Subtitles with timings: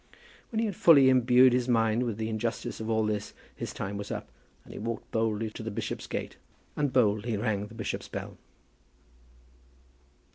[0.49, 3.97] When he had fully imbued his mind with the injustice of all this, his time
[3.97, 4.29] was up,
[4.65, 6.37] and he walked boldly to the bishop's gate,
[6.75, 8.39] and boldly rang the bishop's bell.